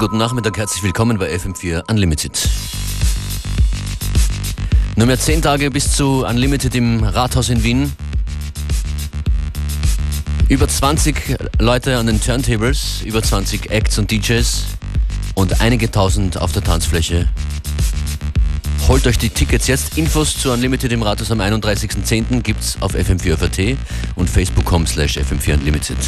guten 0.00 0.16
Nachmittag, 0.16 0.56
herzlich 0.56 0.82
willkommen 0.82 1.18
bei 1.18 1.30
FM4 1.30 1.90
Unlimited. 1.90 2.48
Nur 4.96 5.06
mehr 5.06 5.18
zehn 5.18 5.42
Tage 5.42 5.70
bis 5.70 5.92
zu 5.92 6.24
Unlimited 6.24 6.74
im 6.74 7.04
Rathaus 7.04 7.50
in 7.50 7.62
Wien. 7.62 7.92
Über 10.48 10.66
20 10.66 11.36
Leute 11.58 11.98
an 11.98 12.06
den 12.06 12.18
Turntables, 12.18 13.02
über 13.04 13.22
20 13.22 13.70
Acts 13.70 13.98
und 13.98 14.10
DJs 14.10 14.64
und 15.34 15.60
einige 15.60 15.90
tausend 15.90 16.38
auf 16.38 16.52
der 16.52 16.64
Tanzfläche. 16.64 17.28
Holt 18.88 19.06
euch 19.06 19.18
die 19.18 19.28
Tickets 19.28 19.66
jetzt. 19.66 19.98
Infos 19.98 20.34
zu 20.34 20.50
Unlimited 20.50 20.92
im 20.92 21.02
Rathaus 21.02 21.30
am 21.30 21.42
31.10. 21.42 22.40
gibt's 22.40 22.78
auf 22.80 22.94
fm4.at 22.94 23.76
und 24.16 24.30
facebook.com 24.30 24.86
slash 24.86 25.18
fm4unlimited. 25.18 25.98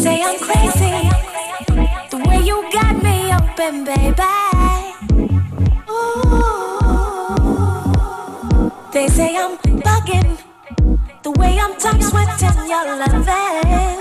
say 0.00 0.22
I'm 0.22 0.38
crazy. 0.38 1.10
The 2.10 2.18
way 2.26 2.40
you 2.40 2.56
got 2.72 3.02
me 3.02 3.30
open, 3.36 3.84
baby. 3.84 4.22
Ooh. 5.90 7.20
They 8.92 9.08
say 9.08 9.36
I'm 9.36 9.58
bugging. 9.58 10.38
The 11.22 11.30
way 11.32 11.58
I'm 11.60 11.76
tongue 11.76 12.00
sweating 12.02 12.68
your 12.70 12.84
loving. 12.96 13.99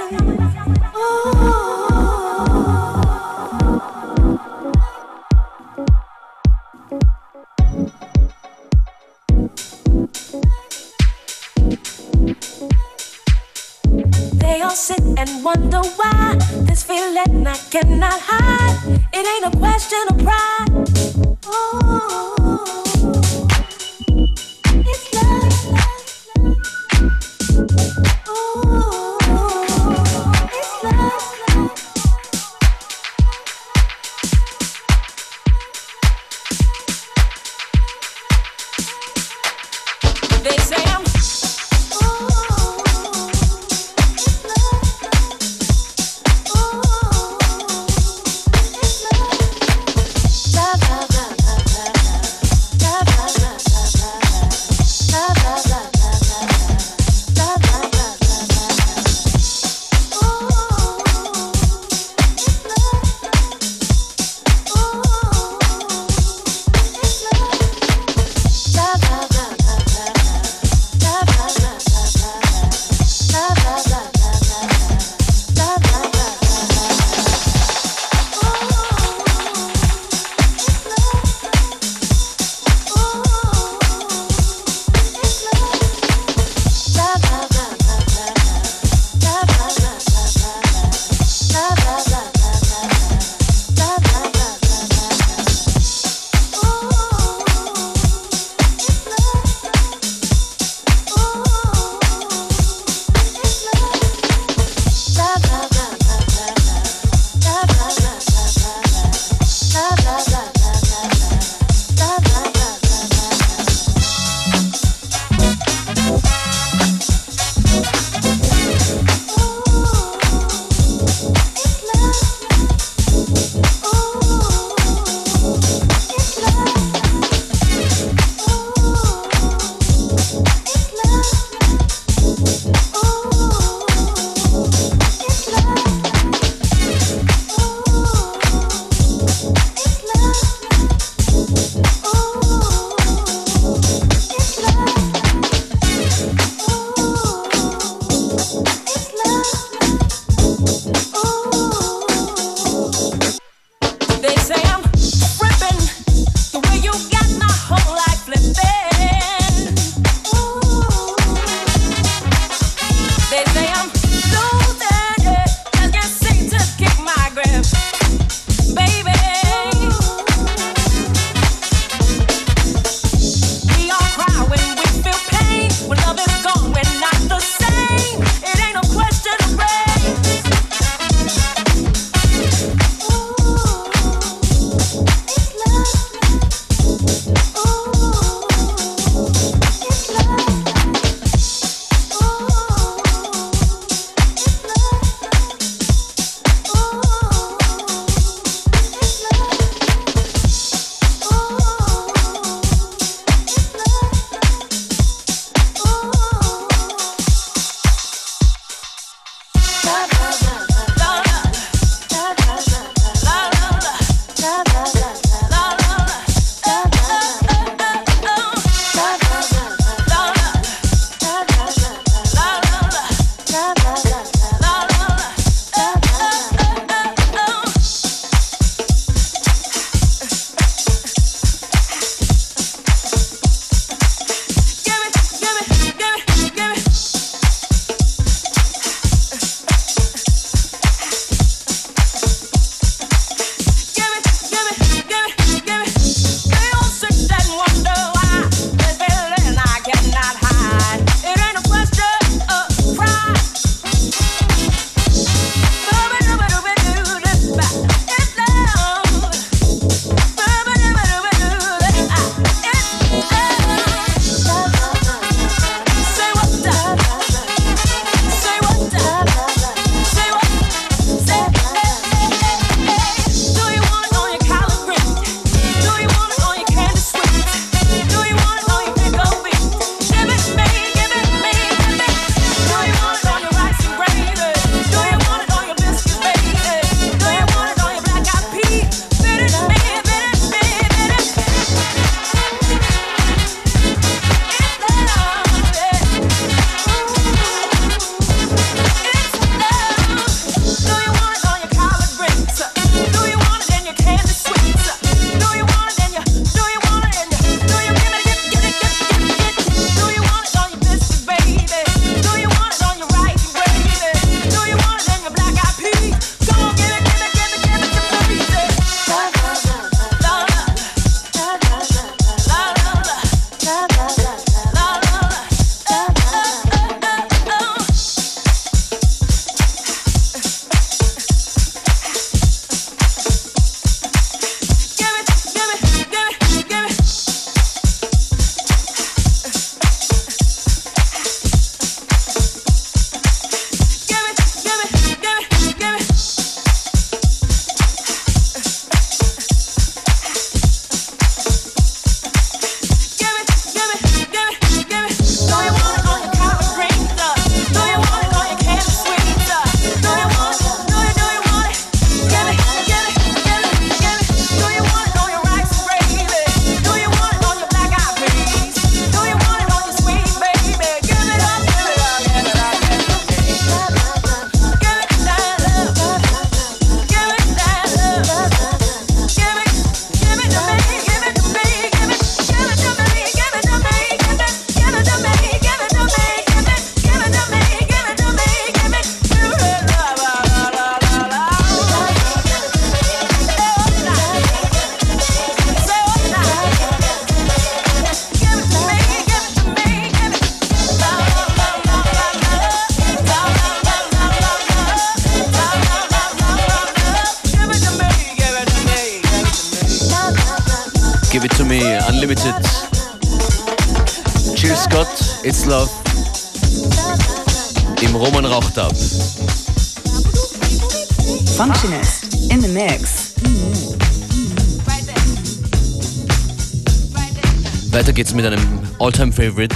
All-Time-Favorite. 429.40 429.76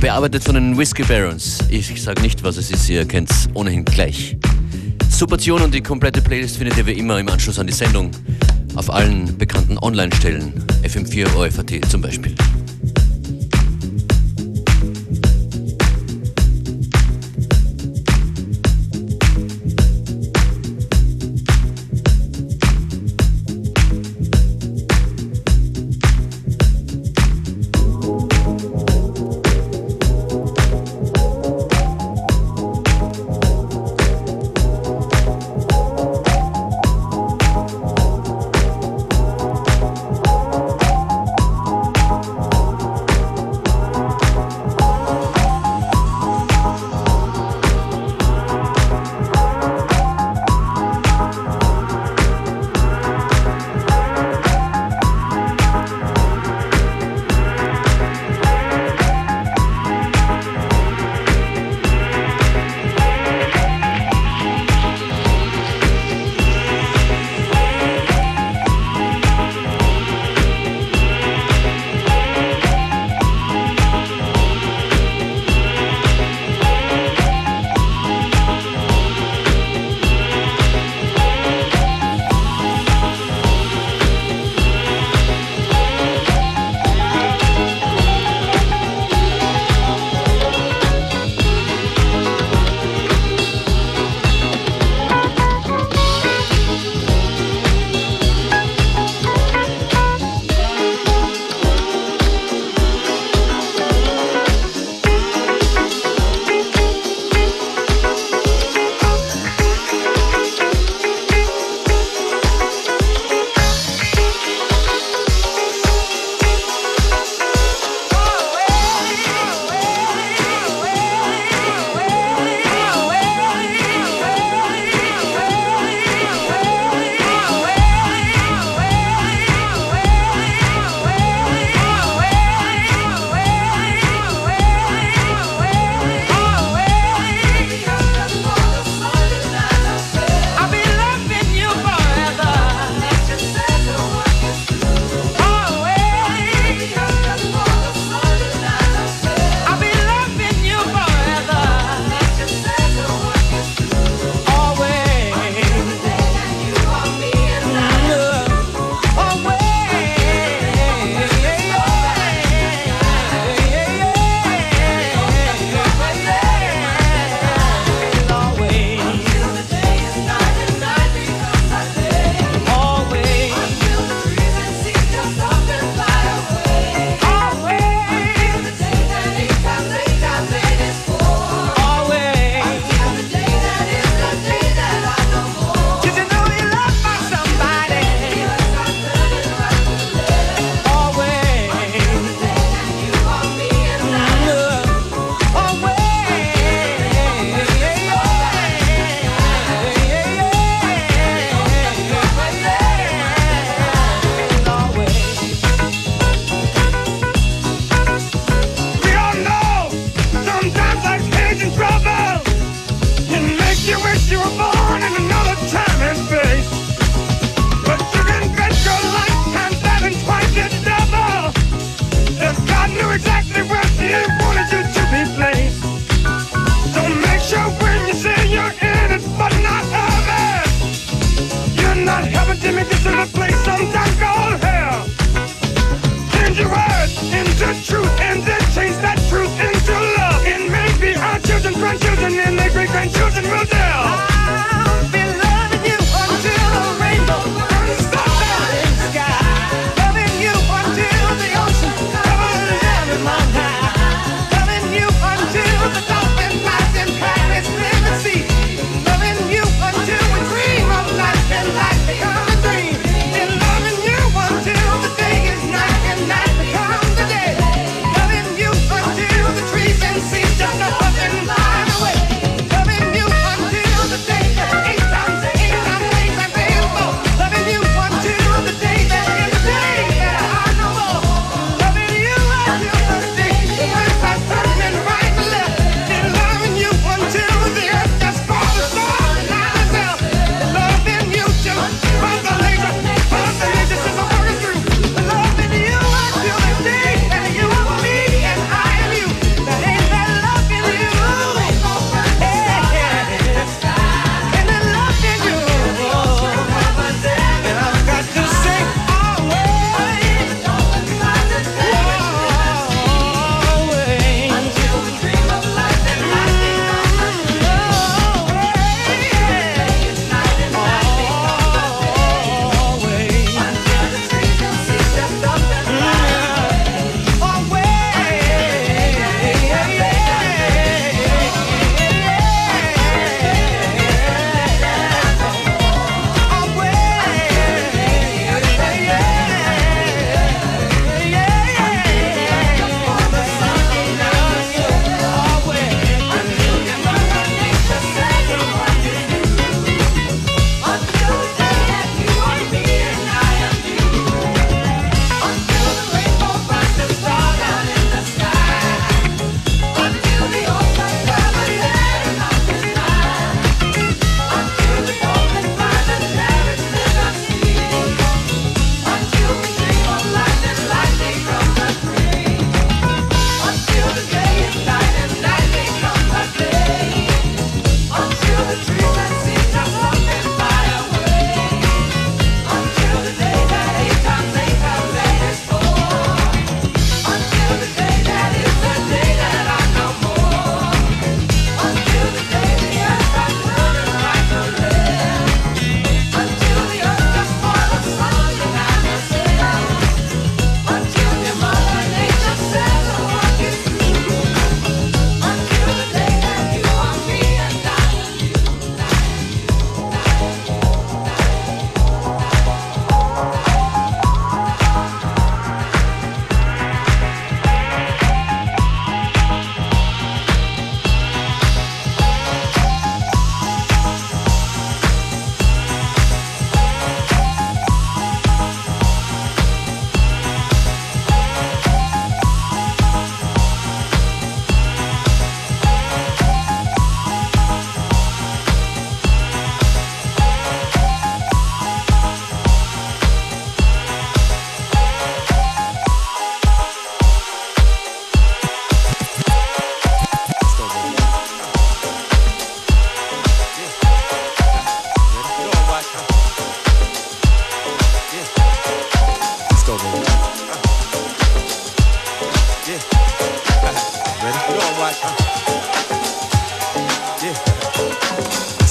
Bearbeitet 0.00 0.42
von 0.42 0.54
den 0.54 0.76
Whiskey 0.76 1.04
Barons. 1.04 1.58
Ich 1.70 2.02
sage 2.02 2.22
nicht, 2.22 2.42
was 2.42 2.56
es 2.56 2.70
ist, 2.70 2.88
ihr 2.88 3.06
kennt's 3.06 3.48
ohnehin 3.54 3.84
gleich. 3.84 4.36
Super 5.08 5.38
Tune 5.38 5.62
und 5.62 5.72
die 5.72 5.80
komplette 5.80 6.20
Playlist 6.20 6.56
findet 6.56 6.76
ihr 6.78 6.86
wie 6.86 6.92
immer 6.92 7.20
im 7.20 7.28
Anschluss 7.28 7.58
an 7.58 7.66
die 7.68 7.72
Sendung 7.72 8.10
auf 8.74 8.90
allen 8.92 9.36
bekannten 9.38 9.78
Online-Stellen. 9.78 10.64
FM4 10.82 11.36
OFAT 11.36 11.88
zum 11.88 12.00
Beispiel. 12.00 12.34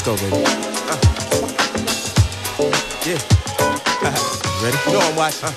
go, 0.10 0.16
baby. 0.18 0.44
Uh. 0.44 0.98
Yeah. 3.06 3.22
Uh-huh. 4.02 4.64
Ready? 4.64 4.78
No, 4.92 5.00
I'm 5.00 5.16
watching. 5.16 5.46
Uh. 5.46 5.54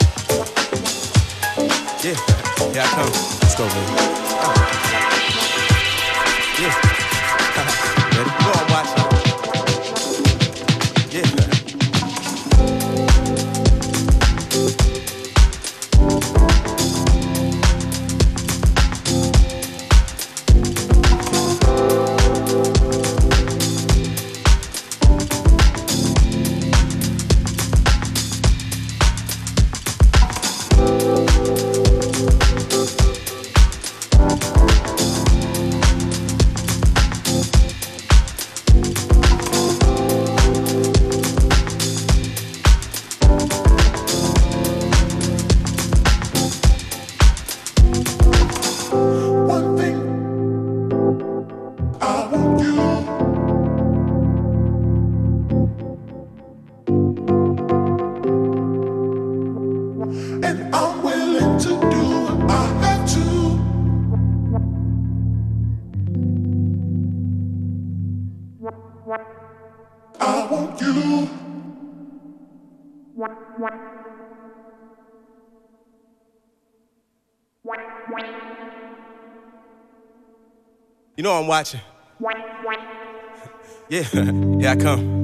Yeah. 2.04 2.16
Here 2.72 2.82
I 2.82 2.88
come. 2.92 3.12
Let's 3.40 3.54
go, 3.56 3.64
baby. 3.68 3.92
Uh. 4.42 4.52
Yeah. 6.60 7.01
You 81.16 81.22
know 81.22 81.38
I'm 81.38 81.46
watching. 81.46 81.80
yeah, 83.90 84.04
yeah, 84.58 84.72
I 84.72 84.76
come. 84.76 85.21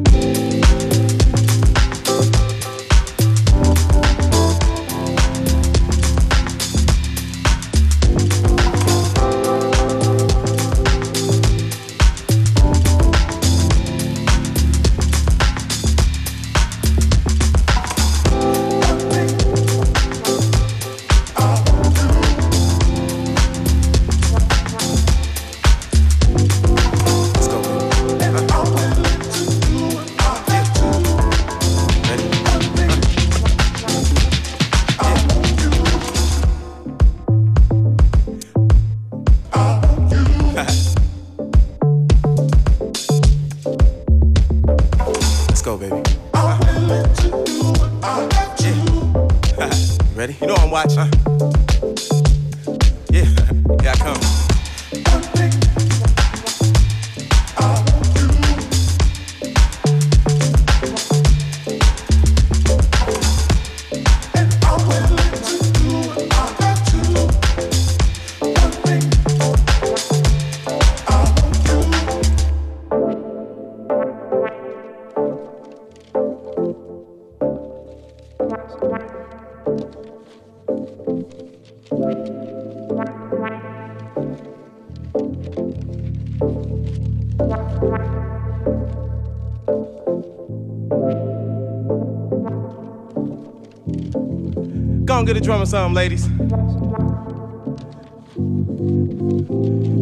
something, 95.68 95.94
ladies? 95.94 96.26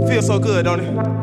Feels 0.09 0.27
so 0.27 0.39
good, 0.39 0.65
don't 0.65 0.81
it? 0.81 1.17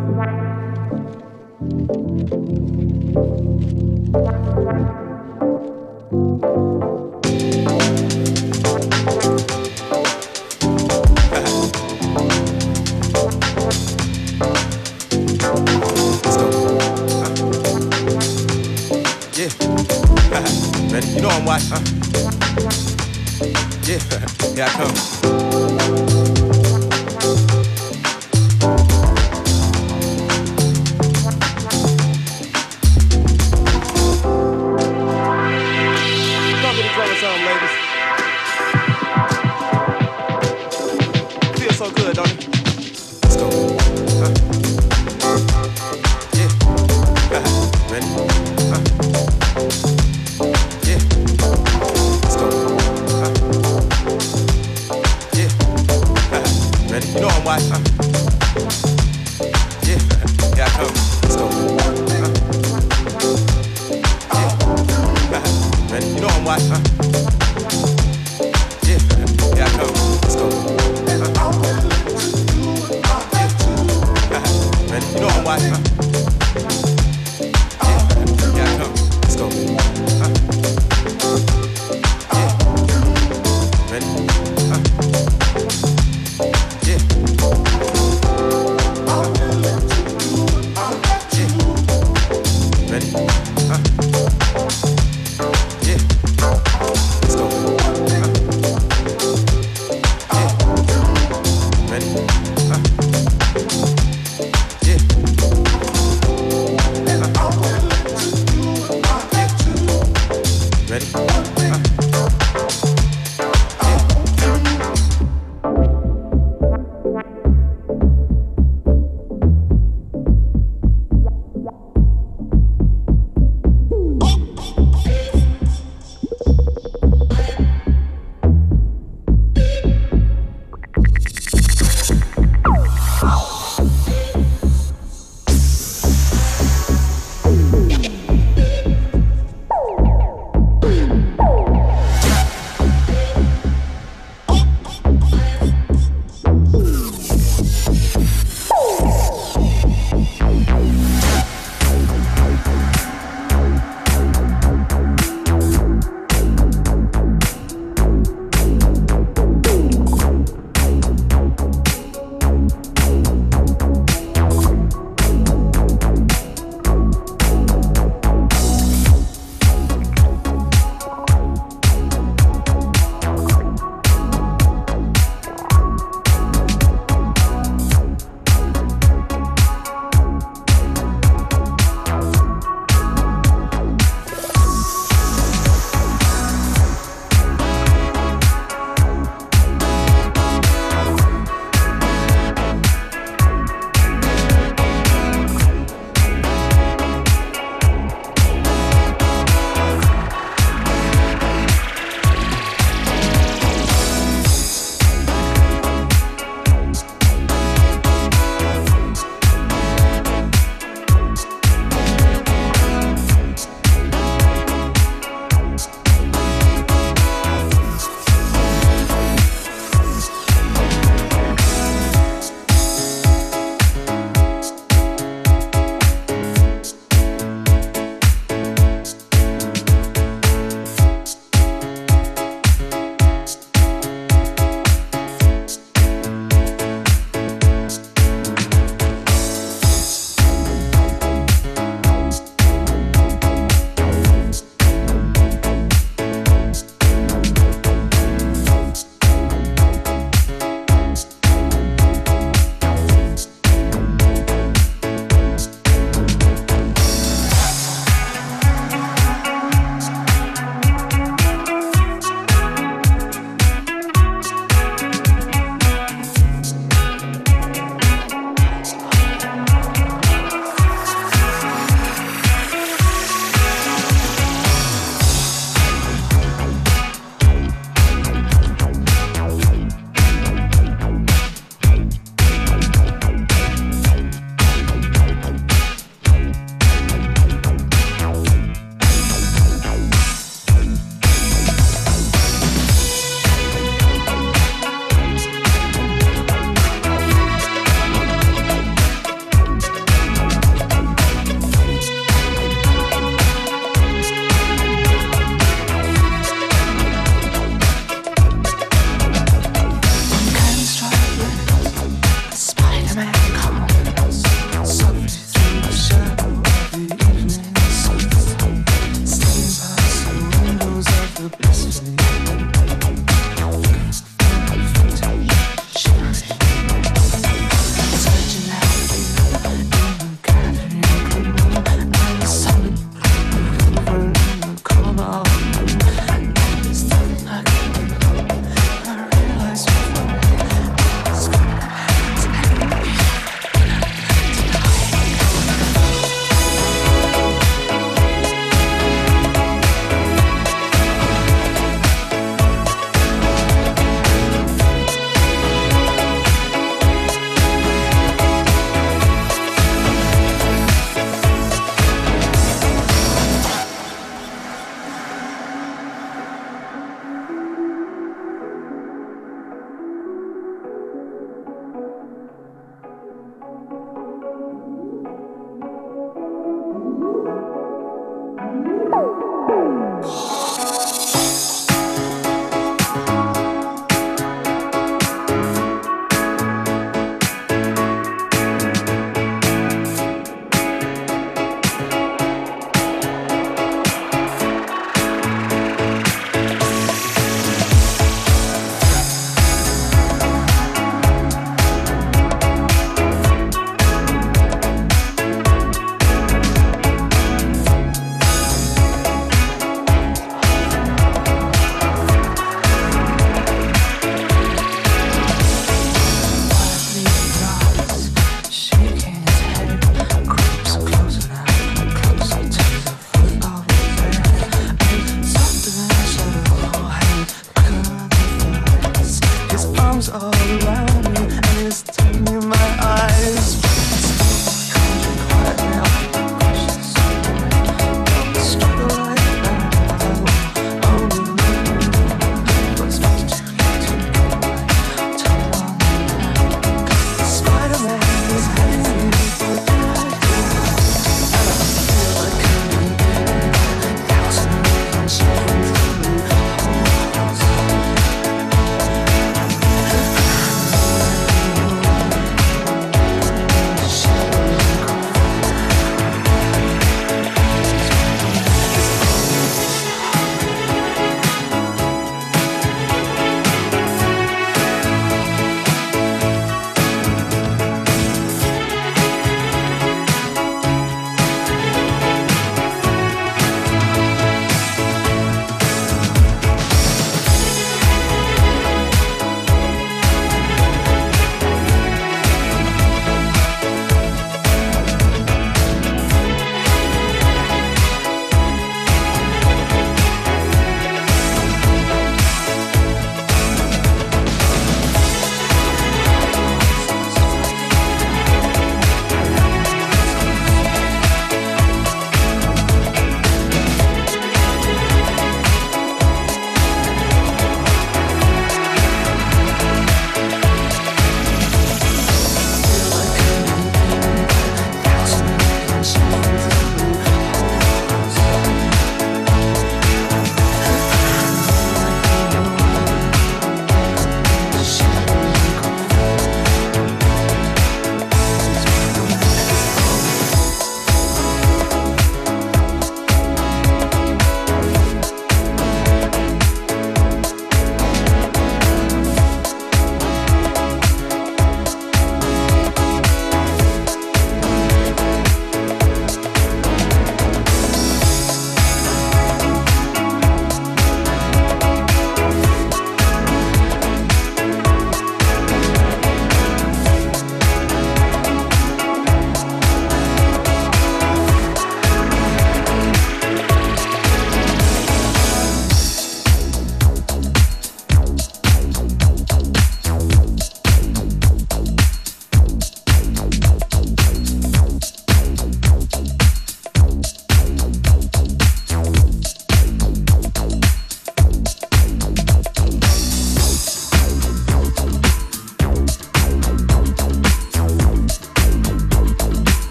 Comes 430.14 430.30
all 430.30 430.54
around 430.54 431.24
me, 431.24 431.42
and 431.42 431.88
it's 431.88 432.13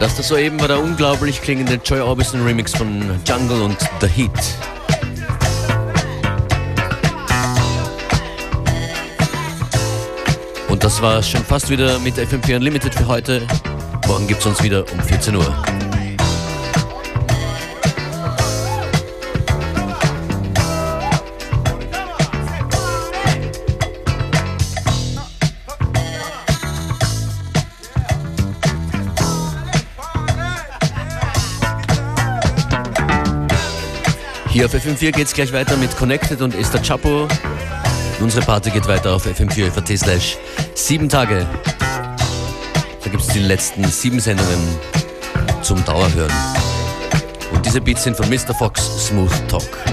Das, 0.00 0.14
das 0.14 0.28
soeben 0.28 0.60
war 0.60 0.68
der 0.68 0.80
unglaublich 0.80 1.42
klingende 1.42 1.74
Joy 1.84 2.00
Orbison 2.00 2.44
Remix 2.44 2.72
von 2.72 3.02
Jungle 3.26 3.62
und 3.62 3.76
The 4.00 4.06
Heat. 4.06 4.30
Und 10.68 10.84
das 10.84 11.02
war 11.02 11.20
schon 11.20 11.44
fast 11.44 11.68
wieder 11.68 11.98
mit 11.98 12.14
FMP 12.14 12.54
Unlimited 12.54 12.94
für 12.94 13.08
heute. 13.08 13.44
Morgen 14.06 14.28
gibt 14.28 14.40
es 14.40 14.46
uns 14.46 14.62
wieder 14.62 14.84
um 14.92 15.00
14 15.00 15.34
Uhr. 15.34 15.67
Hier 34.58 34.66
auf 34.66 34.74
FM4 34.74 35.12
geht's 35.12 35.32
gleich 35.32 35.52
weiter 35.52 35.76
mit 35.76 35.96
Connected 35.96 36.42
und 36.42 36.52
Esther 36.52 36.82
Chapo. 36.82 37.28
Unsere 38.18 38.44
Party 38.44 38.70
geht 38.70 38.88
weiter 38.88 39.14
auf 39.14 39.24
FM4 39.24 39.96
slash 39.96 40.36
sieben 40.74 41.08
Tage. 41.08 41.46
Da 43.04 43.08
gibt's 43.08 43.28
die 43.28 43.38
letzten 43.38 43.84
sieben 43.84 44.18
Sendungen 44.18 44.58
zum 45.62 45.84
Dauerhören. 45.84 46.32
Und 47.52 47.64
diese 47.64 47.80
Beats 47.80 48.02
sind 48.02 48.16
von 48.16 48.28
Mr. 48.28 48.52
Fox 48.52 49.06
Smooth 49.06 49.30
Talk. 49.46 49.87